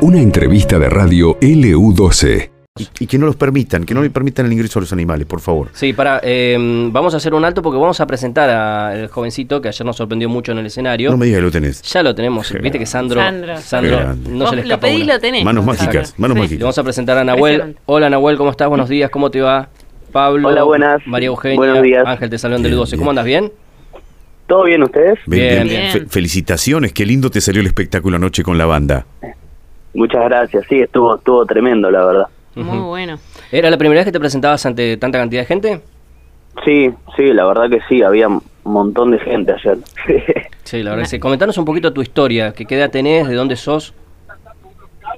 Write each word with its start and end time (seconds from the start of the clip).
Una 0.00 0.20
entrevista 0.20 0.78
de 0.78 0.88
radio 0.88 1.38
LU12. 1.40 2.50
Y, 2.78 2.88
y 3.00 3.06
que 3.06 3.18
no 3.18 3.26
los 3.26 3.36
permitan, 3.36 3.84
que 3.84 3.92
no 3.92 4.00
le 4.02 4.08
permitan 4.08 4.46
el 4.46 4.52
ingreso 4.54 4.78
a 4.78 4.82
los 4.82 4.92
animales, 4.94 5.26
por 5.26 5.40
favor. 5.40 5.68
Sí, 5.74 5.92
para, 5.92 6.20
eh, 6.24 6.56
vamos 6.90 7.12
a 7.12 7.18
hacer 7.18 7.34
un 7.34 7.44
alto 7.44 7.60
porque 7.62 7.78
vamos 7.78 8.00
a 8.00 8.06
presentar 8.06 8.48
al 8.48 9.08
jovencito 9.08 9.60
que 9.60 9.68
ayer 9.68 9.84
nos 9.84 9.96
sorprendió 9.96 10.28
mucho 10.30 10.52
en 10.52 10.58
el 10.58 10.66
escenario. 10.66 11.10
No 11.10 11.18
me 11.18 11.26
digas 11.26 11.38
que 11.40 11.42
lo 11.44 11.50
tenés. 11.50 11.82
Ya 11.82 12.02
lo 12.02 12.14
tenemos, 12.14 12.50
Qué 12.50 12.58
viste 12.58 12.78
que 12.78 12.86
Sandro, 12.86 13.20
Sandro. 13.20 13.58
Sandro 13.60 14.14
no 14.30 14.46
se 14.48 14.56
le 14.56 14.62
lo 14.62 14.68
escapa 14.68 14.86
pedís, 14.86 15.04
una. 15.04 15.12
lo 15.14 15.20
tenés. 15.20 15.44
Manos 15.44 15.64
mágicas, 15.66 16.14
manos 16.16 16.34
Sí. 16.34 16.38
Le 16.38 16.44
mágicas. 16.44 16.62
vamos 16.62 16.78
a 16.78 16.82
presentar 16.82 17.18
a 17.18 17.24
Nahuel. 17.24 17.76
Hola 17.84 18.08
Nahuel, 18.08 18.38
¿cómo 18.38 18.50
estás? 18.50 18.68
Buenos 18.70 18.88
días, 18.88 19.10
¿cómo 19.10 19.30
te 19.30 19.42
va? 19.42 19.68
Pablo, 20.10 20.48
Hola, 20.48 20.62
buenas. 20.62 21.06
María 21.06 21.26
Eugenia, 21.28 21.56
Buenos 21.58 21.82
días. 21.82 22.04
Ángel 22.06 22.30
de 22.30 22.38
Salón 22.38 22.62
del 22.62 22.72
Bien, 22.72 22.80
12. 22.80 22.90
bien. 22.96 22.98
¿Cómo 23.00 23.10
andas? 23.10 23.24
¿Bien? 23.26 23.52
¿Todo 24.52 24.64
bien 24.64 24.82
ustedes? 24.82 25.18
Bien, 25.24 25.66
bien. 25.66 25.90
Fe- 25.92 26.06
felicitaciones, 26.10 26.92
qué 26.92 27.06
lindo 27.06 27.30
te 27.30 27.40
salió 27.40 27.62
el 27.62 27.66
espectáculo 27.68 28.16
anoche 28.16 28.42
con 28.42 28.58
la 28.58 28.66
banda. 28.66 29.06
Muchas 29.94 30.22
gracias. 30.24 30.66
Sí, 30.68 30.78
estuvo 30.78 31.16
estuvo 31.16 31.46
tremendo, 31.46 31.90
la 31.90 32.04
verdad. 32.04 32.26
Muy 32.56 32.76
bueno. 32.80 33.18
¿Era 33.50 33.70
la 33.70 33.78
primera 33.78 34.00
vez 34.00 34.04
que 34.04 34.12
te 34.12 34.20
presentabas 34.20 34.66
ante 34.66 34.98
tanta 34.98 35.16
cantidad 35.18 35.40
de 35.40 35.46
gente? 35.46 35.80
Sí, 36.66 36.90
sí, 37.16 37.32
la 37.32 37.46
verdad 37.46 37.70
que 37.70 37.78
sí, 37.88 38.02
había 38.02 38.28
un 38.28 38.42
montón 38.64 39.12
de 39.12 39.20
gente 39.20 39.52
ayer. 39.52 39.78
Sí, 40.64 40.82
la 40.82 40.90
verdad 40.90 41.04
que 41.04 41.08
sí. 41.08 41.18
Comentanos 41.18 41.56
un 41.56 41.64
poquito 41.64 41.94
tu 41.94 42.02
historia, 42.02 42.52
que 42.52 42.66
qué 42.66 42.76
edad 42.76 42.90
tenés, 42.90 43.26
de 43.28 43.34
dónde 43.34 43.56
sos. 43.56 43.94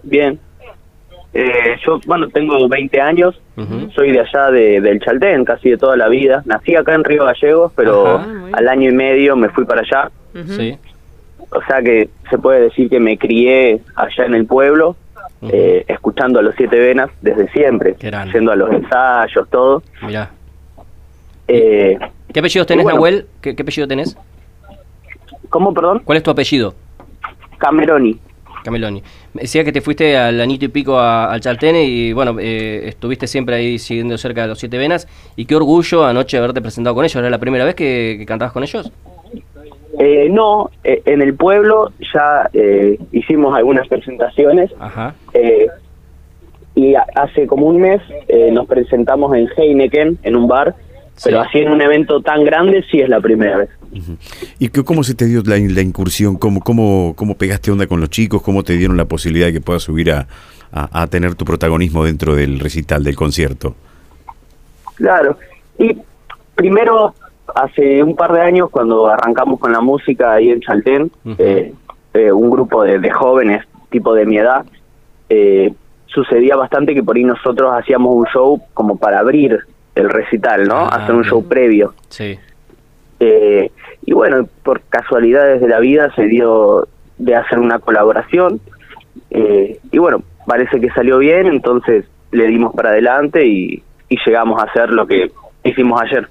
bien. 0.05 0.39
Eh, 1.37 1.77
yo, 1.85 1.99
bueno, 2.07 2.29
tengo 2.29 2.69
20 2.69 3.01
años, 3.01 3.41
soy 3.95 4.13
de 4.13 4.21
allá 4.21 4.53
de, 4.53 4.81
del 4.81 5.01
Chaltén, 5.01 5.45
casi 5.45 5.71
de 5.71 5.77
toda 5.77 5.97
la 5.97 6.09
vida. 6.09 6.43
Nací 6.47 6.77
acá 6.77 6.95
en 6.95 7.03
Río 7.03 7.25
Gallegos, 7.25 7.73
pero 7.75 8.19
Ajá. 8.19 8.27
Ah, 8.29 8.51
al 8.53 8.69
año 8.69 8.89
y 8.89 8.95
medio 8.95 9.35
me 9.35 9.49
fui 9.49 9.65
para 9.65 9.81
allá. 9.81 10.11
Sí. 10.47 10.79
O 11.51 11.61
sea 11.67 11.83
que 11.83 12.09
se 12.31 12.39
puede 12.39 12.61
decir 12.63 12.89
que 12.89 13.01
me 13.01 13.19
crié 13.19 13.81
allá 13.97 14.27
en 14.27 14.35
el 14.35 14.47
pueblo, 14.47 14.97
eh, 15.43 15.85
escuchando 15.89 16.39
a 16.39 16.43
los 16.43 16.55
Siete 16.55 16.79
Venas 16.79 17.11
desde 17.21 17.51
siempre, 17.51 17.97
yendo 18.33 18.53
a 18.53 18.57
los 18.57 18.71
ensayos, 18.71 19.49
todo. 19.51 19.83
Mirá. 20.03 20.31
Eh, 21.49 21.99
¿Qué 22.33 22.39
apellidos 22.39 22.67
tenés, 22.67 22.85
bueno. 22.85 22.97
Nahuel? 22.97 23.27
¿Qué, 23.41 23.57
qué 23.57 23.63
apellido 23.63 23.89
tenés? 23.89 24.17
¿Cómo, 25.51 25.75
perdón? 25.75 26.01
¿Cuál 26.05 26.19
es 26.19 26.23
tu 26.23 26.31
apellido? 26.31 26.75
Cameroni. 27.59 28.19
Cameloni. 28.65 29.03
Me 29.35 29.43
decía 29.43 29.63
que 29.63 29.71
te 29.71 29.81
fuiste 29.81 30.17
al 30.17 30.41
añito 30.41 30.65
y 30.65 30.69
pico 30.69 30.99
a- 30.99 31.31
al 31.33 31.41
Chaltén 31.41 31.77
y 31.77 32.13
bueno, 32.13 32.37
eh, 32.41 32.89
estuviste 32.89 33.27
siempre 33.29 33.55
ahí 33.55 33.79
siguiendo 33.79 34.19
cerca 34.19 34.43
de 34.43 34.49
los 34.49 34.59
Siete 34.59 34.79
Venas. 34.79 35.07
Y 35.37 35.45
qué 35.45 35.55
orgullo 35.55 36.05
anoche 36.05 36.39
haberte 36.39 36.61
presentado 36.61 36.97
con 36.97 37.05
ellos. 37.05 37.15
¿Era 37.17 37.31
la 37.31 37.39
primera 37.39 37.65
vez 37.65 37.75
que, 37.77 38.17
que 38.19 38.27
cantabas 38.27 38.53
con 38.53 38.63
ellos? 38.65 38.91
Eh, 39.99 40.29
no, 40.31 40.71
eh, 40.83 41.03
en 41.05 41.23
el 41.23 41.35
pueblo 41.35 41.93
ya 42.13 42.51
eh, 42.53 42.99
hicimos 43.13 43.55
algunas 43.57 43.87
presentaciones 43.87 44.73
Ajá. 44.81 45.15
eh, 45.35 45.69
y 46.75 46.97
a- 46.97 47.07
hace 47.15 47.47
como 47.47 47.67
un 47.67 47.81
mes 47.81 48.01
eh, 48.27 48.51
nos 48.51 48.67
presentamos 48.67 49.37
en 49.37 49.49
Heineken, 49.57 50.19
en 50.25 50.35
un 50.35 50.49
bar, 50.49 50.75
Sí. 51.15 51.27
pero 51.27 51.43
así 51.43 51.59
en 51.61 51.71
un 51.71 51.81
evento 51.81 52.21
tan 52.23 52.43
grande 52.45 52.85
sí 52.91 52.99
es 53.01 53.09
la 53.09 53.21
primera 53.21 53.59
vez. 53.59 53.69
¿Y 54.59 54.69
qué- 54.69 54.85
cómo 54.85 55.05
se 55.05 55.15
te 55.15 55.27
dio 55.27 55.43
la, 55.45 55.57
la 55.59 55.81
incursión? 55.83 56.37
¿Cómo, 56.37 56.61
cómo, 56.61 57.15
¿Cómo 57.17 57.37
pegaste 57.37 57.71
onda 57.71 57.87
con 57.87 58.01
los 58.01 58.11
chicos? 58.11 58.43
¿Cómo 58.43 58.63
te 58.63 58.75
dieron 58.77 58.97
la 58.97 59.05
posibilidad 59.05 59.47
de 59.47 59.53
que 59.55 59.61
puedas 59.61 59.83
subir 59.83 60.11
a, 60.13 60.27
a- 60.73 61.03
a 61.03 61.07
tener 61.07 61.35
tu 61.35 61.45
protagonismo 61.45 62.05
dentro 62.05 62.35
del 62.35 62.59
recital, 62.61 63.05
del 63.05 63.17
concierto? 63.17 63.75
Claro, 64.97 65.39
y 65.79 65.97
primero 66.55 67.15
hace 67.55 68.03
un 68.03 68.17
par 68.17 68.33
de 68.33 68.41
años 68.41 68.71
cuando 68.71 69.07
arrancamos 69.09 69.59
con 69.61 69.73
la 69.73 69.81
música 69.81 70.33
ahí 70.33 70.51
en 70.51 70.61
Chaltén, 70.61 71.11
eh, 71.39 71.73
eh, 72.15 72.33
un 72.33 72.51
grupo 72.51 72.83
de, 72.85 72.99
de 72.99 73.11
jóvenes 73.11 73.65
tipo 73.91 74.15
de 74.15 74.25
mi 74.27 74.39
edad, 74.39 74.65
eh, 75.29 75.73
sucedía 76.07 76.57
bastante 76.57 76.95
que 76.95 77.03
por 77.03 77.17
ahí 77.17 77.25
nosotros 77.25 77.73
hacíamos 77.77 78.13
un 78.17 78.27
show 78.27 78.61
como 78.73 78.97
para 78.97 79.19
abrir 79.21 79.59
el 79.95 80.11
recital, 80.11 80.65
¿no? 80.67 80.77
Ah, 80.79 81.03
Hacer 81.03 81.15
un 81.15 81.25
show 81.25 81.45
previo. 81.45 81.95
Sí. 82.09 82.39
Eh, 83.21 83.71
y 84.07 84.13
bueno, 84.13 84.47
por 84.63 84.83
casualidades 84.83 85.61
de 85.61 85.69
la 85.69 85.81
vida 85.81 86.13
se 86.15 86.25
dio 86.27 86.87
de 87.19 87.37
hacer 87.37 87.59
una 87.59 87.79
colaboración. 87.79 88.61
eh, 89.31 89.79
y 89.93 89.99
bueno, 89.99 90.23
parece 90.47 90.81
que 90.81 90.91
salió 90.91 91.19
bien, 91.19 91.47
entonces 91.47 92.05
le 92.33 92.47
dimos 92.49 92.75
para 92.75 92.91
adelante 92.91 93.47
y, 93.47 93.83
y 94.09 94.17
llegamos 94.27 94.61
a 94.61 94.65
hacer 94.65 94.91
lo 94.91 95.07
que 95.07 95.31
hicimos 95.63 96.01
ayer. 96.03 96.29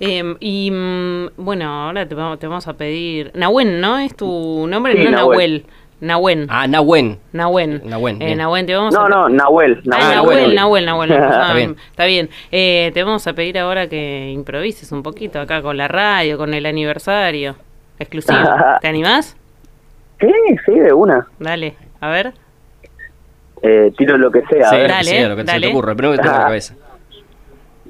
Eh, 0.00 0.34
y 0.40 0.70
mm, 0.70 1.28
bueno, 1.36 1.64
ahora 1.86 2.06
te 2.06 2.14
vamos, 2.14 2.38
te 2.38 2.46
vamos 2.46 2.66
a 2.68 2.74
pedir. 2.74 3.30
Nahuen, 3.34 3.80
¿no? 3.80 3.98
Es 3.98 4.14
tu 4.16 4.66
nombre, 4.68 4.94
Sí, 4.96 5.04
no 5.04 5.10
Nahuel. 5.10 5.38
Nahuel. 5.38 5.66
Nahuen. 6.00 6.46
Ah, 6.50 6.66
Nahuen. 6.66 7.18
Nahuen. 7.32 7.80
Nahuen, 7.84 8.20
Eh. 8.20 8.34
Nahuen, 8.36 8.66
te 8.66 8.74
vamos 8.74 8.92
No, 8.94 9.06
a 9.06 9.08
no, 9.08 9.28
Nahuel. 9.28 9.80
Ah, 9.90 10.14
Nahuel. 10.14 10.54
Nahuel, 10.54 10.84
Nahuel, 10.86 11.10
Nahuel. 11.10 11.12
Está 11.12 11.54
bien. 11.54 11.76
Está 11.90 12.04
bien. 12.04 12.30
Eh, 12.52 12.90
te 12.92 13.02
vamos 13.04 13.26
a 13.26 13.32
pedir 13.32 13.58
ahora 13.58 13.88
que 13.88 14.30
improvises 14.30 14.90
un 14.92 15.02
poquito 15.02 15.40
acá 15.40 15.62
con 15.62 15.76
la 15.76 15.88
radio, 15.88 16.36
con 16.36 16.52
el 16.52 16.66
aniversario 16.66 17.56
exclusivo. 17.98 18.38
¿Te 18.82 18.88
animás? 18.88 19.36
Sí, 20.20 20.28
sí, 20.66 20.72
de 20.78 20.92
una. 20.92 21.26
Dale, 21.38 21.74
a 22.00 22.08
ver. 22.10 22.32
Eh, 23.62 23.92
tiro 23.96 24.18
lo 24.18 24.30
que 24.30 24.42
sea. 24.46 24.68
Sí, 24.70 24.76
a 24.76 24.78
ver. 24.78 24.88
Dale, 24.90 25.04
sí, 25.10 25.24
lo 25.28 25.36
que 25.36 25.42
se 25.42 25.46
dale. 25.46 25.66
te 25.68 25.72
ocurre. 25.72 25.90
El 25.92 25.96
primero 25.96 26.16
que 26.16 26.22
te 26.22 26.28
la 26.32 26.38
cabeza. 26.38 26.74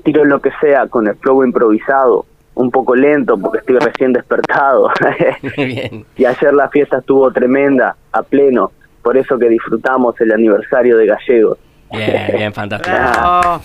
Tiro 0.04 0.24
lo 0.24 0.40
que 0.40 0.50
sea 0.60 0.86
con 0.86 1.08
el 1.08 1.16
flow 1.16 1.42
improvisado. 1.42 2.26
Un 2.56 2.70
poco 2.70 2.94
lento 2.94 3.36
porque 3.36 3.58
estoy 3.58 3.78
recién 3.78 4.12
despertado. 4.12 4.88
bien. 5.56 6.04
y 6.16 6.24
ayer 6.24 6.54
la 6.54 6.68
fiesta 6.68 6.98
estuvo 6.98 7.30
tremenda, 7.32 7.96
a 8.12 8.22
pleno. 8.22 8.70
Por 9.02 9.16
eso 9.16 9.38
que 9.38 9.48
disfrutamos 9.48 10.18
el 10.20 10.32
aniversario 10.32 10.96
de 10.96 11.06
Gallegos. 11.06 11.58
Bien, 11.92 12.26
bien, 12.36 12.52
fantástico. 12.52 12.96
Bravo. 12.96 13.60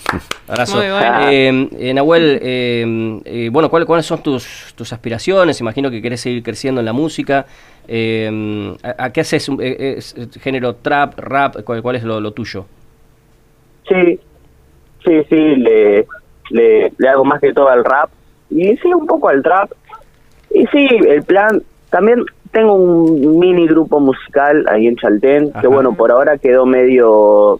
Abrazo. 0.48 0.78
Muy 0.78 0.88
bueno. 0.90 1.30
Eh, 1.30 1.70
eh, 1.80 1.94
Nahuel, 1.94 2.40
eh, 2.42 3.22
eh, 3.26 3.50
bueno, 3.52 3.70
¿cuál- 3.70 3.86
¿cuáles 3.86 4.06
son 4.06 4.22
tus, 4.22 4.74
tus 4.76 4.92
aspiraciones? 4.94 5.60
Imagino 5.62 5.90
que 5.90 6.02
querés 6.02 6.22
seguir 6.22 6.44
creciendo 6.44 6.82
en 6.82 6.86
la 6.86 6.94
música. 6.94 7.46
Eh, 7.88 8.76
¿a, 8.84 9.06
a 9.06 9.12
qué 9.14 9.22
haces? 9.22 9.50
un- 9.50 9.62
eh, 9.62 9.96
es- 9.98 10.14
es 10.16 10.30
género 10.42 10.76
trap, 10.76 11.18
rap? 11.18 11.56
¿Cuál, 11.64 11.82
cuál 11.82 11.96
es 11.96 12.04
lo, 12.04 12.20
lo 12.20 12.32
tuyo? 12.32 12.66
Sí, 13.88 14.20
sí, 15.06 15.24
sí, 15.30 15.36
le, 15.56 16.06
le, 16.52 16.92
le 16.98 17.10
hago 17.10 17.24
más 17.26 17.40
que 17.42 17.54
todo 17.54 17.70
al 17.70 17.84
rap 17.84 18.10
y 18.50 18.76
sí, 18.78 18.94
un 18.94 19.06
poco 19.06 19.30
al 19.30 19.42
trap. 19.44 19.72
Y 20.52 20.66
sí, 20.68 20.88
el 21.08 21.24
plan, 21.24 21.62
también 21.90 22.24
tengo 22.52 22.74
un 22.76 23.38
mini 23.40 23.68
grupo 23.68 24.00
musical 24.00 24.66
ahí 24.70 24.88
en 24.88 24.96
Chaltén, 24.96 25.50
Ajá. 25.52 25.62
que 25.62 25.68
bueno, 25.68 25.94
por 25.94 26.12
ahora 26.12 26.38
quedó 26.38 26.66
medio 26.66 27.60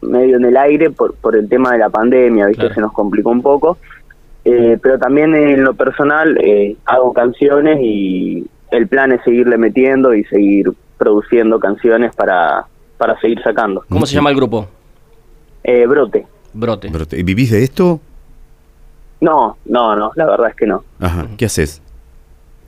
medio 0.00 0.36
en 0.36 0.44
el 0.44 0.56
aire 0.56 0.90
por, 0.90 1.14
por 1.14 1.34
el 1.34 1.48
tema 1.48 1.72
de 1.72 1.78
la 1.78 1.88
pandemia, 1.90 2.46
¿viste? 2.46 2.60
Claro. 2.60 2.74
Se 2.74 2.80
nos 2.80 2.92
complicó 2.92 3.30
un 3.30 3.42
poco. 3.42 3.78
Eh, 4.44 4.78
pero 4.80 4.98
también 4.98 5.34
en 5.34 5.64
lo 5.64 5.74
personal 5.74 6.38
eh, 6.40 6.76
hago 6.86 7.12
canciones 7.12 7.78
y 7.82 8.46
el 8.70 8.86
plan 8.86 9.10
es 9.12 9.22
seguirle 9.24 9.58
metiendo 9.58 10.14
y 10.14 10.22
seguir 10.24 10.70
produciendo 10.96 11.58
canciones 11.58 12.14
para, 12.14 12.66
para 12.96 13.18
seguir 13.20 13.42
sacando. 13.42 13.84
¿Cómo 13.88 14.06
se 14.06 14.14
llama 14.14 14.30
el 14.30 14.36
grupo? 14.36 14.68
Eh, 15.64 15.86
brote. 15.86 16.26
Brote. 16.54 16.88
Pero 16.92 17.06
te- 17.06 17.22
¿Vivís 17.24 17.50
de 17.50 17.62
esto? 17.64 18.00
No, 19.20 19.56
no, 19.64 19.96
no, 19.96 20.12
la 20.14 20.26
verdad 20.26 20.50
es 20.50 20.56
que 20.56 20.66
no. 20.66 20.84
Ajá. 21.00 21.26
¿Qué 21.36 21.46
haces? 21.46 21.82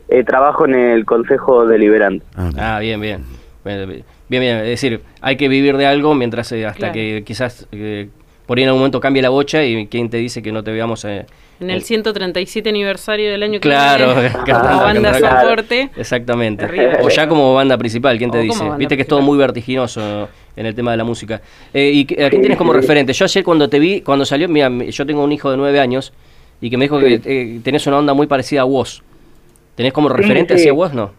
Eh, 0.08 0.24
trabajo 0.24 0.64
en 0.66 0.74
el 0.74 1.04
Consejo 1.04 1.66
Deliberante. 1.66 2.24
Ah, 2.36 2.50
Ah, 2.58 2.78
bien, 2.80 3.00
bien. 3.00 3.24
Bien, 3.64 3.86
bien, 4.28 4.40
bien. 4.42 4.56
Es 4.58 4.66
decir, 4.68 5.02
hay 5.20 5.36
que 5.36 5.48
vivir 5.48 5.76
de 5.76 5.86
algo 5.86 6.14
mientras 6.14 6.50
eh, 6.52 6.66
hasta 6.66 6.78
Claro. 6.78 6.94
que 6.94 7.22
quizás 7.24 7.68
eh, 7.70 8.08
por 8.46 8.58
ahí 8.58 8.64
en 8.64 8.68
algún 8.70 8.80
momento 8.80 8.98
cambie 9.00 9.22
la 9.22 9.28
bocha 9.28 9.62
y 9.62 9.86
quién 9.86 10.10
te 10.10 10.16
dice 10.16 10.42
que 10.42 10.50
no 10.50 10.64
te 10.64 10.72
veamos 10.72 11.04
eh, 11.04 11.26
En 11.60 11.70
el 11.70 11.82
137 11.82 12.68
aniversario 12.70 13.30
del 13.30 13.42
año 13.44 13.60
que 13.60 13.68
Claro, 13.68 14.14
viene, 14.14 14.30
cantando 14.46 14.68
como 14.70 14.80
banda 14.82 15.14
soporte. 15.14 15.90
Exactamente. 15.96 16.64
Arriba. 16.64 16.92
O 17.02 17.08
ya 17.08 17.28
como 17.28 17.54
banda 17.54 17.78
principal, 17.78 18.18
¿quién 18.18 18.32
te 18.32 18.38
O 18.38 18.42
dice? 18.42 18.64
Viste 18.78 18.96
que 18.96 19.02
es 19.02 19.08
todo 19.08 19.20
muy 19.20 19.38
vertiginoso 19.38 20.28
en 20.56 20.66
el 20.66 20.74
tema 20.74 20.90
de 20.90 20.96
la 20.96 21.04
música. 21.04 21.40
Eh, 21.72 21.90
¿Y 21.94 22.20
a 22.20 22.28
quién 22.30 22.40
tienes 22.42 22.58
como 22.58 22.72
referente? 22.72 23.12
Yo 23.12 23.26
ayer 23.26 23.44
cuando 23.44 23.68
te 23.68 23.78
vi, 23.78 24.00
cuando 24.00 24.24
salió, 24.24 24.48
mira, 24.48 24.68
yo 24.88 25.06
tengo 25.06 25.22
un 25.22 25.30
hijo 25.30 25.50
de 25.52 25.56
nueve 25.56 25.78
años 25.78 26.12
y 26.60 26.70
que 26.70 26.76
me 26.76 26.84
dijo 26.84 26.98
que 26.98 27.20
eh, 27.24 27.60
tenés 27.62 27.86
una 27.86 27.98
onda 27.98 28.14
muy 28.14 28.26
parecida 28.26 28.62
a 28.62 28.64
vos. 28.64 29.02
¿Tenés 29.74 29.92
como 29.92 30.08
referente 30.08 30.54
sí. 30.54 30.60
hacia 30.60 30.72
vos, 30.72 30.92
no? 30.92 31.12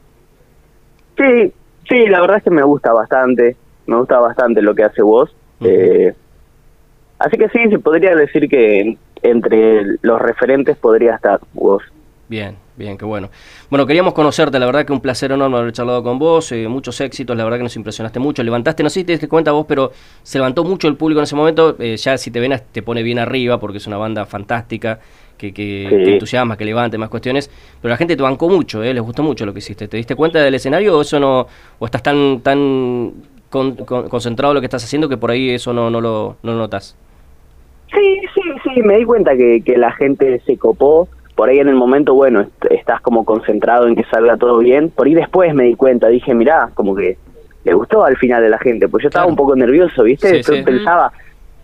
Sí, 1.17 1.51
sí, 1.89 2.07
la 2.07 2.21
verdad 2.21 2.37
es 2.37 2.43
que 2.43 2.51
me 2.51 2.63
gusta 2.63 2.93
bastante, 2.93 3.55
me 3.87 3.97
gusta 3.97 4.19
bastante 4.19 4.61
lo 4.61 4.75
que 4.75 4.83
hace 4.83 5.01
vos. 5.01 5.33
Eh, 5.61 6.13
así 7.19 7.37
que 7.37 7.49
sí, 7.49 7.69
se 7.69 7.79
podría 7.79 8.15
decir 8.15 8.47
que 8.49 8.97
entre 9.23 9.97
los 10.01 10.21
referentes 10.21 10.77
podría 10.77 11.15
estar 11.15 11.39
vos. 11.53 11.83
Bien, 12.31 12.55
bien, 12.77 12.97
qué 12.97 13.03
bueno. 13.03 13.29
Bueno, 13.69 13.85
queríamos 13.85 14.13
conocerte, 14.13 14.57
la 14.57 14.65
verdad 14.65 14.85
que 14.85 14.93
un 14.93 15.01
placer 15.01 15.33
enorme 15.33 15.57
haber 15.57 15.73
charlado 15.73 16.01
con 16.01 16.17
vos, 16.17 16.49
eh, 16.53 16.65
muchos 16.69 17.01
éxitos, 17.01 17.35
la 17.35 17.43
verdad 17.43 17.57
que 17.57 17.63
nos 17.63 17.75
impresionaste 17.75 18.19
mucho, 18.21 18.41
levantaste, 18.41 18.83
no 18.83 18.89
sé 18.89 19.01
si 19.01 19.03
te 19.03 19.11
diste 19.11 19.27
cuenta 19.27 19.51
vos, 19.51 19.65
pero 19.67 19.91
se 20.23 20.37
levantó 20.37 20.63
mucho 20.63 20.87
el 20.87 20.95
público 20.95 21.19
en 21.19 21.23
ese 21.25 21.35
momento, 21.35 21.75
eh, 21.77 21.97
ya 21.97 22.17
si 22.17 22.31
te 22.31 22.39
ven 22.39 22.53
te 22.71 22.81
pone 22.83 23.03
bien 23.03 23.19
arriba 23.19 23.59
porque 23.59 23.79
es 23.79 23.87
una 23.87 23.97
banda 23.97 24.25
fantástica, 24.25 24.97
que, 25.37 25.53
que, 25.53 25.87
Sí. 25.89 26.03
que 26.05 26.13
entusiasma, 26.13 26.55
que 26.55 26.63
levante 26.63 26.97
más 26.97 27.09
cuestiones, 27.09 27.51
pero 27.81 27.89
la 27.91 27.97
gente 27.97 28.15
te 28.15 28.23
bancó 28.23 28.47
mucho, 28.47 28.81
¿eh? 28.81 28.93
les 28.93 29.03
gustó 29.03 29.23
mucho 29.23 29.45
lo 29.45 29.51
que 29.51 29.59
hiciste. 29.59 29.89
¿Te 29.89 29.97
diste 29.97 30.15
cuenta 30.15 30.39
del 30.39 30.55
escenario 30.55 30.97
o 30.97 31.01
eso 31.01 31.19
no, 31.19 31.47
o 31.79 31.85
estás 31.85 32.01
tan, 32.01 32.39
tan 32.39 33.11
con- 33.49 33.75
con- 33.75 34.07
concentrado 34.07 34.53
en 34.53 34.55
lo 34.55 34.61
que 34.61 34.67
estás 34.67 34.85
haciendo 34.85 35.09
que 35.09 35.17
por 35.17 35.31
ahí 35.31 35.49
eso 35.49 35.73
no, 35.73 35.89
no 35.89 35.99
lo 35.99 36.37
no 36.43 36.55
notas? 36.55 36.95
Sí, 37.93 38.21
sí, 38.33 38.41
sí, 38.63 38.81
me 38.83 38.99
di 38.99 39.03
cuenta 39.03 39.35
que, 39.35 39.61
que 39.65 39.77
la 39.77 39.91
gente 39.91 40.41
se 40.45 40.55
copó. 40.57 41.09
Por 41.41 41.49
ahí 41.49 41.57
en 41.57 41.69
el 41.69 41.73
momento, 41.75 42.13
bueno, 42.13 42.41
est- 42.41 42.65
estás 42.69 43.01
como 43.01 43.25
concentrado 43.25 43.87
en 43.87 43.95
que 43.95 44.03
salga 44.03 44.37
todo 44.37 44.59
bien. 44.59 44.91
Por 44.91 45.07
ahí 45.07 45.15
después 45.15 45.51
me 45.55 45.63
di 45.63 45.73
cuenta, 45.73 46.07
dije, 46.07 46.35
mirá, 46.35 46.69
como 46.75 46.93
que 46.95 47.17
le 47.63 47.73
gustó 47.73 48.05
al 48.05 48.15
final 48.15 48.43
de 48.43 48.49
la 48.49 48.59
gente. 48.59 48.87
Pues 48.87 49.01
yo 49.01 49.07
estaba 49.07 49.23
Claro. 49.23 49.31
un 49.31 49.37
poco 49.37 49.55
nervioso, 49.55 50.03
¿viste? 50.03 50.43
Sí, 50.43 50.57
sí. 50.57 50.61
pensaba, 50.61 51.11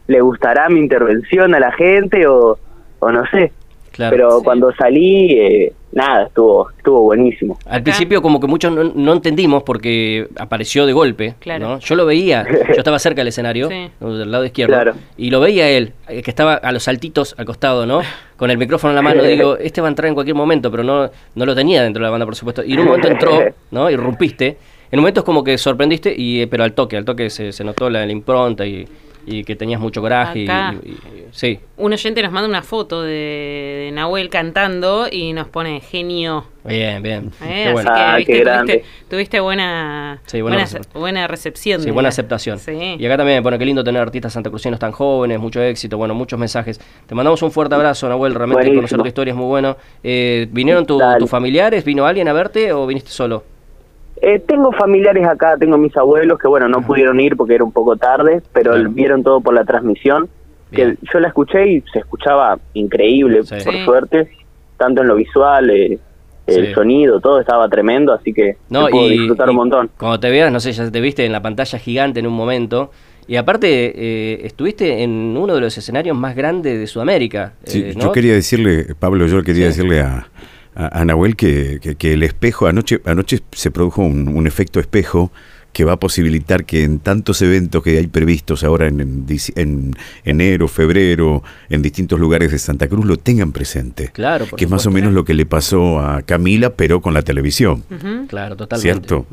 ¿le 0.08 0.20
gustará 0.22 0.68
mi 0.70 0.80
intervención 0.80 1.54
a 1.54 1.60
la 1.60 1.72
gente 1.74 2.26
o, 2.26 2.58
o 2.98 3.12
no 3.12 3.24
sé? 3.28 3.52
Claro. 3.92 4.16
Pero 4.16 4.38
Sí. 4.40 4.46
cuando 4.46 4.72
salí, 4.74 5.40
eh, 5.40 5.74
nada, 5.92 6.28
estuvo 6.28 6.70
estuvo 6.78 7.02
buenísimo. 7.02 7.58
Al 7.66 7.82
principio 7.84 8.22
como 8.22 8.40
que 8.40 8.48
muchos 8.48 8.72
no, 8.72 8.84
no 8.84 9.14
entendimos 9.14 9.64
porque 9.64 10.28
apareció 10.38 10.86
de 10.86 10.94
golpe, 10.94 11.36
Claro. 11.40 11.68
¿no? 11.68 11.80
Yo 11.80 11.96
lo 11.96 12.06
veía, 12.06 12.46
yo 12.68 12.76
estaba 12.78 13.00
cerca 13.00 13.22
del 13.22 13.30
escenario, 13.30 13.70
del 13.70 14.32
lado 14.32 14.46
izquierdo, 14.46 14.74
Claro. 14.74 14.94
y 15.18 15.30
lo 15.30 15.40
veía 15.40 15.70
él, 15.70 15.94
eh, 16.08 16.22
que 16.22 16.32
estaba 16.32 16.54
a 16.56 16.72
los 16.72 16.84
saltitos 16.84 17.36
al 17.38 17.46
costado, 17.46 17.86
¿no? 17.86 18.02
Con 18.38 18.52
el 18.52 18.58
micrófono 18.58 18.92
en 18.92 18.96
la 18.96 19.02
mano, 19.02 19.24
digo, 19.24 19.58
este 19.58 19.82
va 19.82 19.88
a 19.88 19.90
entrar 19.90 20.08
en 20.10 20.14
cualquier 20.14 20.36
momento, 20.36 20.70
pero 20.72 20.84
no, 20.84 21.10
no 21.36 21.46
lo 21.46 21.56
tenía 21.56 21.82
dentro 21.84 22.02
de 22.02 22.06
la 22.06 22.12
banda, 22.12 22.26
por 22.26 22.36
supuesto. 22.36 22.64
Y 22.64 22.74
en 22.74 22.80
un 22.82 22.86
momento 22.86 23.08
entró, 23.08 23.40
¿no? 23.72 23.90
Irrumpiste. 23.90 24.58
En 24.92 25.00
momentos 25.00 25.24
como 25.26 25.44
que 25.44 25.58
sorprendiste, 25.58 26.14
y, 26.18 26.42
eh, 26.42 26.48
pero 26.48 26.64
al 26.64 26.72
toque, 26.74 26.96
al 26.96 27.04
toque 27.04 27.30
se, 27.30 27.52
se 27.52 27.64
notó 27.64 27.90
la, 27.90 28.06
la 28.06 28.12
impronta 28.12 28.66
y, 28.66 28.88
y 29.30 29.44
que 29.44 29.56
tenías 29.56 29.80
mucho 29.82 30.02
coraje. 30.02 30.40
y- 30.40 30.46
Acá. 30.46 30.74
y- 30.84 30.90
y- 30.90 30.98
sí, 31.32 31.60
Un 31.76 31.92
oyente 31.94 32.24
nos 32.24 32.32
manda 32.32 32.48
una 32.48 32.64
foto 32.64 33.02
de, 33.04 33.10
de 33.12 33.92
Nahuel 33.94 34.30
cantando 34.30 35.08
y 35.12 35.34
nos 35.34 35.48
pone 35.50 35.82
genio. 35.82 36.46
bien, 36.64 37.04
bien. 37.04 37.32
¿eh? 37.44 37.66
Qué 37.68 37.72
bueno. 37.74 37.92
Así 37.92 38.00
que 38.00 38.04
Ah, 38.06 38.16
viste, 38.18 38.32
qué 38.34 38.40
tuviste, 38.40 38.44
grande. 38.52 38.84
tuviste 39.10 39.40
buena, 39.42 40.22
Sí, 40.26 40.42
buena 40.42 40.56
buena, 40.56 40.64
recepción. 40.66 41.00
buena 41.02 41.28
recepción. 41.28 41.82
Sí, 41.82 41.92
buena 41.92 42.10
aceptación. 42.10 42.58
Sí. 42.60 42.96
Y 42.98 43.06
acá 43.06 43.18
también, 43.18 43.44
bueno, 43.44 43.58
qué 43.60 43.66
lindo 43.66 43.84
tener 43.84 44.02
artistas 44.02 44.34
santacruceños 44.34 44.80
tan 44.80 44.92
jóvenes, 44.94 45.40
mucho 45.40 45.62
éxito, 45.62 45.98
bueno, 45.98 46.14
muchos 46.14 46.40
mensajes. 46.40 46.80
Te 47.06 47.14
mandamos 47.14 47.42
un 47.42 47.52
fuerte 47.52 47.76
abrazo, 47.76 48.08
Nahuel, 48.10 48.34
realmente 48.34 48.64
Buenísimo. 48.70 48.80
conocer 48.82 49.00
tu 49.02 49.08
historia 49.08 49.32
es 49.32 49.38
muy 49.38 49.48
bueno. 49.48 49.78
Eh, 50.04 50.48
¿Vinieron 50.52 50.86
tu- 50.86 51.00
tus 51.20 51.30
familiares? 51.30 51.84
¿Vino 51.86 52.06
alguien 52.06 52.28
a 52.30 52.34
verte 52.34 52.72
o 52.74 52.88
viniste 52.88 53.12
solo? 53.12 53.44
Eh, 54.22 54.40
tengo 54.40 54.72
familiares 54.72 55.28
acá, 55.28 55.56
tengo 55.60 55.78
mis 55.78 55.96
abuelos 55.96 56.40
que, 56.40 56.48
bueno, 56.48 56.68
no 56.68 56.82
pudieron 56.82 57.20
ir 57.20 57.36
porque 57.36 57.56
era 57.56 57.64
un 57.64 57.72
poco 57.72 57.96
tarde, 57.98 58.42
pero 58.54 58.74
Claro. 58.74 58.90
vieron 58.92 59.24
todo 59.24 59.42
por 59.42 59.54
la 59.54 59.64
transmisión. 59.64 60.28
Que 60.72 60.98
yo 61.14 61.20
la 61.22 61.30
escuché 61.30 61.66
y 61.66 61.82
se 61.94 62.00
escuchaba 62.00 62.60
increíble, 62.74 63.44
Sí. 63.44 63.56
por 63.64 63.74
Sí. 63.74 63.86
suerte, 63.86 64.28
tanto 64.78 65.02
en 65.02 65.08
lo 65.08 65.16
visual, 65.16 65.70
eh, 65.70 65.98
el 66.46 66.68
Sí. 66.68 66.74
sonido, 66.74 67.20
todo 67.22 67.40
estaba 67.40 67.70
tremendo, 67.70 68.12
así 68.14 68.34
que 68.34 68.58
No, 68.70 68.90
y, 68.90 69.18
disfrutar 69.18 69.48
y 69.48 69.50
un 69.52 69.56
montón. 69.56 69.90
Cuando 69.98 70.20
te 70.20 70.30
veas, 70.30 70.52
no 70.52 70.60
sé, 70.60 70.72
ya 70.74 70.90
te 70.92 71.00
viste 71.00 71.26
en 71.26 71.32
la 71.32 71.42
pantalla 71.42 71.78
gigante 71.80 72.20
en 72.20 72.28
un 72.28 72.34
momento. 72.34 72.92
Y 73.28 73.36
aparte, 73.38 73.68
eh, 73.96 74.46
estuviste 74.46 75.04
en 75.04 75.36
uno 75.38 75.56
de 75.56 75.62
los 75.62 75.78
escenarios 75.78 76.18
más 76.18 76.36
grandes 76.36 76.78
de 76.80 76.88
Sudamérica. 76.88 77.54
Sí, 77.64 77.84
eh, 77.86 77.94
Yo 77.98 78.12
quería 78.12 78.34
decirle, 78.34 78.88
Pablo, 79.00 79.26
yo 79.28 79.44
quería 79.44 79.72
Sí. 79.72 79.80
decirle 79.82 80.02
a, 80.02 80.28
a, 80.78 81.02
a 81.02 81.06
Nahuel 81.06 81.36
que, 81.36 81.80
que- 81.82 81.96
que 81.96 82.14
el 82.14 82.24
espejo, 82.24 82.68
anoche, 82.68 83.02
anoche 83.06 83.40
se 83.52 83.72
produjo 83.72 84.02
un, 84.04 84.28
un 84.30 84.46
efecto 84.48 84.80
espejo 84.80 85.32
que 85.74 85.84
va 85.84 85.94
a 85.94 85.98
posibilitar 86.00 86.66
que 86.66 86.84
en 86.84 86.98
tantos 87.00 87.40
eventos 87.44 87.84
que 87.84 87.98
hay 88.00 88.08
previstos 88.08 88.64
ahora 88.64 88.88
en, 88.88 89.26
en 89.56 89.94
enero, 90.24 90.68
febrero, 90.68 91.44
en 91.70 91.82
distintos 91.84 92.20
lugares 92.20 92.52
de 92.52 92.58
Santa 92.58 92.88
Cruz, 92.88 93.06
lo 93.06 93.18
tengan 93.18 93.52
presente. 93.52 94.10
Claro, 94.12 94.46
por 94.48 94.58
que 94.58 94.66
es 94.66 94.72
más 94.72 94.88
o 94.88 94.92
menos 94.92 95.14
lo 95.14 95.24
que 95.24 95.36
le 95.36 95.46
pasó 95.46 96.00
a 96.00 96.22
Camila, 96.24 96.72
pero 96.72 97.02
con 97.02 97.14
la 97.14 97.22
televisión. 97.22 97.84
Claro, 98.28 98.56
totalmente. 98.56 99.08
¿Cierto? 99.08 99.26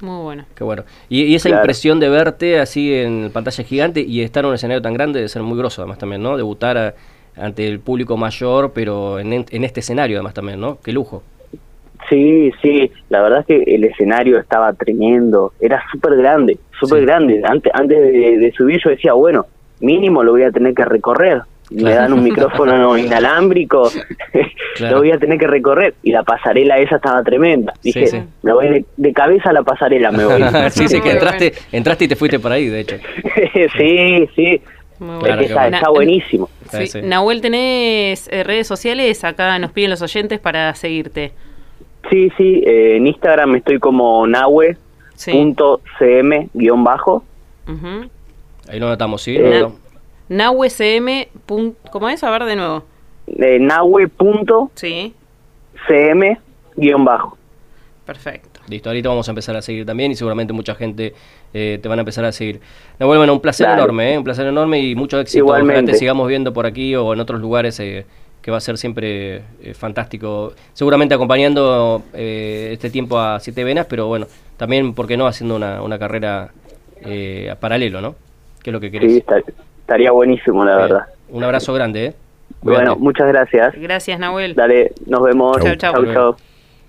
Muy 0.00 0.22
bueno. 0.22 0.46
Qué 0.54 0.64
bueno. 0.64 0.84
Y, 1.10 1.22
y 1.24 1.34
esa 1.34 1.48
Claro. 1.50 1.62
impresión 1.64 2.00
de 2.00 2.08
verte 2.08 2.60
así 2.60 2.92
en 2.94 3.30
pantalla 3.32 3.62
gigante 3.64 4.00
y 4.00 4.22
estar 4.22 4.44
en 4.44 4.48
un 4.50 4.54
escenario 4.54 4.80
tan 4.80 4.94
grande 4.94 5.18
debe 5.18 5.28
ser 5.28 5.42
muy 5.42 5.58
groso 5.58 5.82
además 5.82 5.98
también, 5.98 6.22
¿no? 6.22 6.36
Debutar 6.38 6.78
a- 6.78 6.94
ante 7.36 7.66
el 7.66 7.80
público 7.80 8.16
mayor, 8.16 8.72
pero 8.74 9.18
en, 9.18 9.32
en 9.32 9.64
este 9.64 9.80
escenario 9.80 10.16
además 10.18 10.34
también, 10.34 10.60
¿no? 10.60 10.78
Qué 10.82 10.92
lujo. 10.92 11.22
Sí, 12.10 12.52
sí, 12.60 12.90
la 13.08 13.22
verdad 13.22 13.40
es 13.40 13.46
que 13.46 13.74
el 13.74 13.84
escenario 13.84 14.38
estaba 14.38 14.72
tremendo, 14.74 15.52
era 15.58 15.82
súper 15.90 16.16
grande, 16.16 16.58
súper 16.78 17.00
Sí. 17.00 17.06
grande. 17.06 17.40
Antes, 17.44 17.72
antes 17.74 17.98
de, 17.98 18.38
de 18.38 18.52
subir 18.52 18.78
yo 18.84 18.90
decía, 18.90 19.14
bueno, 19.14 19.46
mínimo 19.80 20.22
lo 20.22 20.32
voy 20.32 20.42
a 20.42 20.50
tener 20.50 20.74
que 20.74 20.84
recorrer. 20.84 21.40
Me 21.70 21.80
Claro. 21.80 21.96
dan 22.02 22.12
un 22.12 22.22
micrófono 22.22 22.98
inalámbrico, 22.98 23.90
Claro. 24.76 24.96
lo 24.96 25.00
voy 25.00 25.12
a 25.12 25.18
tener 25.18 25.38
que 25.38 25.46
recorrer. 25.46 25.94
Y 26.02 26.12
la 26.12 26.22
pasarela 26.22 26.76
esa 26.78 26.96
estaba 26.96 27.22
tremenda. 27.22 27.72
Dije, 27.82 28.06
sí. 28.06 28.22
me 28.42 28.52
voy 28.52 28.68
de, 28.68 28.84
de 28.98 29.12
cabeza 29.14 29.48
a 29.48 29.52
la 29.54 29.62
pasarela, 29.62 30.10
me 30.12 30.26
voy. 30.26 30.42
sí, 30.70 30.86
sí, 30.88 31.00
que 31.00 31.12
entraste, 31.12 31.54
entraste 31.72 32.04
y 32.04 32.08
te 32.08 32.16
fuiste 32.16 32.38
por 32.38 32.52
ahí, 32.52 32.66
de 32.68 32.80
hecho. 32.80 32.96
sí, 33.78 34.28
sí, 34.36 34.60
Muy 34.98 35.26
es 35.30 35.36
que 35.38 35.44
está, 35.46 35.68
está 35.68 35.88
buenísimo. 35.88 36.50
Sí. 36.80 36.86
Sí. 36.88 37.00
Nahuel, 37.02 37.40
¿tenés 37.40 38.28
eh, 38.32 38.42
redes 38.44 38.66
sociales? 38.66 39.22
Acá 39.24 39.58
nos 39.58 39.72
piden 39.72 39.90
los 39.90 40.02
oyentes 40.02 40.38
para 40.40 40.74
seguirte. 40.74 41.32
Sí, 42.10 42.30
sí, 42.36 42.62
eh, 42.66 42.96
en 42.96 43.06
Instagram 43.06 43.54
estoy 43.56 43.78
como 43.78 44.26
nahue.cm-bajo. 45.98 47.24
Ujú. 47.66 48.10
Ahí 48.68 48.78
lo 48.78 48.88
notamos, 48.88 49.22
¿sí? 49.22 49.36
Eh, 49.36 49.60
Lo- 49.60 49.76
NahueCM. 50.28 51.26
¿Cómo 51.90 52.08
es? 52.08 52.22
A 52.24 52.30
ver 52.30 52.44
de 52.44 52.56
nuevo. 52.56 52.84
Eh, 53.26 53.58
nahue.cm-bajo. 53.60 54.68
Sí, 54.74 55.14
perfecto. 58.04 58.53
Listo, 58.68 58.88
ahorita 58.88 59.08
vamos 59.08 59.28
a 59.28 59.30
empezar 59.32 59.56
a 59.56 59.62
seguir 59.62 59.84
también 59.84 60.10
y 60.12 60.14
seguramente 60.14 60.52
mucha 60.52 60.74
gente 60.74 61.12
eh, 61.52 61.78
te 61.82 61.88
van 61.88 61.98
a 61.98 62.02
empezar 62.02 62.24
a 62.24 62.32
seguir. 62.32 62.60
Nahuel, 62.98 63.18
bueno, 63.18 63.32
un 63.34 63.40
placer 63.40 63.66
Dale. 63.66 63.80
enorme, 63.82 64.14
¿eh? 64.14 64.18
un 64.18 64.24
placer 64.24 64.46
enorme 64.46 64.80
y 64.80 64.94
mucho 64.94 65.20
éxito. 65.20 65.38
Igualmente. 65.44 65.80
Ojalá 65.82 65.92
te 65.92 65.98
sigamos 65.98 66.28
viendo 66.28 66.52
por 66.52 66.64
aquí 66.66 66.94
o 66.96 67.12
en 67.12 67.20
otros 67.20 67.40
lugares 67.40 67.78
eh, 67.80 68.06
que 68.40 68.50
va 68.50 68.56
a 68.58 68.60
ser 68.60 68.78
siempre 68.78 69.36
eh, 69.62 69.74
fantástico. 69.74 70.52
Seguramente 70.72 71.14
acompañando 71.14 72.02
eh, 72.14 72.70
este 72.72 72.90
tiempo 72.90 73.18
a 73.18 73.38
Siete 73.40 73.64
Venas, 73.64 73.86
pero 73.88 74.06
bueno, 74.06 74.26
también, 74.56 74.94
¿por 74.94 75.06
qué 75.06 75.16
no? 75.16 75.26
Haciendo 75.26 75.56
una, 75.56 75.82
una 75.82 75.98
carrera 75.98 76.50
eh, 77.04 77.48
a 77.50 77.56
paralelo, 77.56 78.00
¿no? 78.00 78.14
Que 78.62 78.70
es 78.70 78.72
lo 78.72 78.80
que 78.80 78.90
querés. 78.90 79.12
Sí, 79.12 79.18
está- 79.18 79.42
estaría 79.80 80.10
buenísimo, 80.10 80.64
la 80.64 80.76
verdad. 80.76 81.02
Un 81.30 81.44
abrazo 81.44 81.72
grande, 81.74 82.06
¿eh? 82.06 82.14
Bueno, 82.62 82.96
muchas 82.96 83.28
gracias. 83.28 83.74
Gracias, 83.76 84.18
Nahuel. 84.18 84.54
Dale, 84.54 84.92
nos 85.06 85.22
vemos. 85.22 85.58
Chau, 85.62 85.76
chau. 85.76 86.36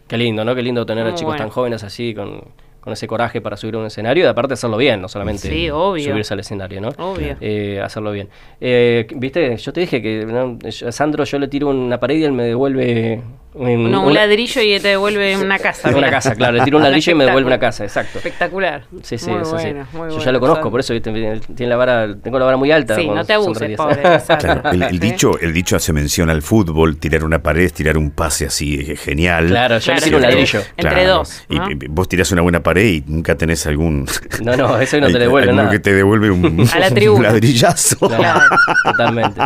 Qué 0.07 0.17
lindo, 0.17 0.45
¿no? 0.45 0.53
Qué 0.55 0.61
lindo 0.61 0.85
tener 0.85 1.05
a 1.05 1.09
Muy 1.09 1.15
chicos 1.17 1.31
bueno. 1.33 1.43
tan 1.45 1.49
jóvenes 1.49 1.83
así, 1.83 2.13
con, 2.13 2.41
con 2.79 2.93
ese 2.93 3.07
coraje 3.07 3.41
para 3.41 3.57
subir 3.57 3.75
a 3.75 3.79
un 3.79 3.85
escenario 3.87 4.24
y 4.25 4.27
aparte 4.27 4.53
hacerlo 4.53 4.77
bien, 4.77 5.01
no 5.01 5.07
solamente 5.07 5.50
Sí, 5.50 5.67
subirse 5.67 6.33
al 6.35 6.39
escenario, 6.41 6.81
¿no? 6.81 6.89
Obvio. 7.00 7.35
Eh, 7.41 7.81
hacerlo 7.83 8.12
bien. 8.12 8.29
Eh, 8.62 9.07
Viste, 9.15 9.57
yo 9.57 9.74
te 9.74 9.79
dije 9.81 10.01
que 10.03 10.25
¿no? 10.25 10.59
Sandro 10.71 11.24
yo 11.24 11.39
le 11.39 11.47
tiro 11.47 11.69
una 11.69 12.00
pared 12.00 12.17
y 12.17 12.24
él 12.24 12.33
me 12.33 12.43
devuelve 12.43 13.21
un, 13.57 13.89
No, 13.89 14.01
un 14.01 14.07
una- 14.12 14.21
ladrillo 14.21 14.62
y 14.62 14.79
te 14.79 14.89
devuelve 14.89 15.38
una 15.38 15.57
casa. 15.57 15.89
una 15.95 16.09
casa, 16.09 16.35
claro, 16.35 16.57
le 16.57 16.63
tiro 16.63 16.77
un 16.77 16.83
ladrillo 16.83 17.12
y 17.12 17.15
me 17.15 17.25
devuelve 17.25 17.47
una 17.47 17.59
casa, 17.59 17.83
exacto. 17.85 18.17
Espectacular. 18.17 18.83
Sí, 19.01 19.17
sí, 19.17 19.29
muy 19.29 19.41
es 19.41 19.47
así. 19.53 19.65
bueno, 19.71 19.88
muy 19.93 20.09
Yo 20.09 20.19
ya 20.19 20.31
lo 20.33 20.39
conozco, 20.41 20.69
por 20.69 20.79
eso 20.81 20.93
¿viste? 20.93 21.12
tiene 21.55 21.69
la 21.69 21.77
vara, 21.77 22.13
tengo 22.21 22.38
la 22.38 22.45
vara 22.45 22.57
muy 22.57 22.71
alta. 22.71 22.95
Sí, 22.95 23.07
no 23.07 23.24
te 23.24 23.33
abuses, 23.33 23.75
pobre. 23.77 24.01
Claro, 24.39 24.69
el, 24.71 24.83
el 24.83 24.89
Sí. 24.91 25.00
dicho, 25.00 25.39
el 25.39 25.53
dicho 25.53 25.75
hace 25.77 25.93
mención 25.93 26.29
al 26.29 26.41
fútbol, 26.41 26.97
tirar 26.97 27.24
una 27.24 27.41
pared, 27.41 27.71
tirar 27.71 27.97
un 27.97 28.12
pase 28.12 28.45
así 28.47 28.75
eh, 28.91 28.95
genial. 28.97 29.47
Claro, 29.47 29.77
yo 29.79 29.93
le 29.93 29.97
Claro, 30.00 30.03
tiro 30.03 30.17
un 30.17 30.24
ladrillo. 30.24 30.62
Entre 30.77 31.05
dos, 31.05 31.43
Y, 31.50 31.57
¿no? 31.57 31.71
y 31.71 31.75
vos 31.89 32.09
tirás 32.09 32.31
una 32.33 32.41
buena 32.41 32.62
pared 32.62 32.85
y 32.85 33.03
nunca 33.07 33.35
tenés 33.35 33.65
algún. 33.67 34.05
No, 34.43 34.55
no, 34.57 34.77
eso 34.79 35.00
no 35.00 35.07
te 35.07 35.17
devuelve 35.19 35.53
nada. 35.53 35.69
que 35.69 35.79
te 35.79 35.93
devuelve 35.93 36.29
un, 36.29 36.67
A 36.74 36.79
la 36.79 36.88
un 36.89 36.93
tribuna. 36.93 37.29
ladrillazo. 37.29 37.97
Claro, 38.09 38.41
totalmente. 38.83 39.41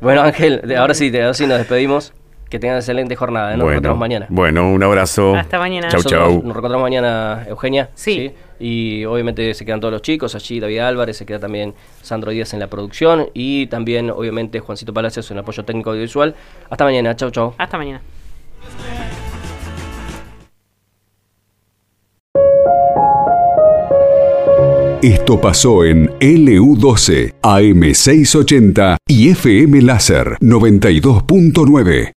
Bueno, 0.00 0.22
Ángel, 0.22 0.74
ahora 0.76 0.94
sí, 0.94 1.08
ahora 1.16 1.34
sí 1.34 1.46
nos 1.46 1.58
despedimos. 1.58 2.12
Que 2.54 2.60
tengan 2.60 2.76
excelente 2.76 3.16
jornada. 3.16 3.52
¿eh? 3.52 3.56
Nos 3.56 3.68
encontramos 3.68 3.98
mañana. 3.98 4.26
bueno, 4.28 4.70
un 4.70 4.80
abrazo. 4.80 5.34
Hasta 5.34 5.58
mañana. 5.58 5.88
Chau, 5.88 5.98
Nosotros 5.98 6.20
chau. 6.20 6.34
Nos 6.34 6.54
reencontramos 6.54 6.82
mañana, 6.82 7.44
Eugenia. 7.48 7.90
Sí. 7.94 8.30
Y 8.60 9.04
obviamente 9.06 9.52
se 9.54 9.64
quedan 9.64 9.80
todos 9.80 9.90
los 9.90 10.02
chicos, 10.02 10.36
allí 10.36 10.60
David 10.60 10.78
Álvarez, 10.78 11.16
se 11.16 11.26
queda 11.26 11.40
también 11.40 11.74
Sandro 12.00 12.30
Díaz 12.30 12.54
en 12.54 12.60
la 12.60 12.68
producción 12.68 13.26
y 13.34 13.66
también 13.66 14.08
obviamente 14.08 14.60
Juancito 14.60 14.94
Palacios 14.94 15.28
en 15.32 15.38
apoyo 15.38 15.64
técnico 15.64 15.90
audiovisual. 15.90 16.36
Hasta 16.70 16.84
mañana, 16.84 17.16
chau, 17.16 17.32
chau. 17.32 17.54
Hasta 17.58 17.76
mañana. 17.76 18.00
Esto 25.02 25.40
pasó 25.40 25.84
en 25.84 26.08
LU12, 26.20 27.34
AM680 27.42 28.96
y 29.08 29.30
FM 29.30 29.82
Láser 29.82 30.38
92.9. 30.40 32.12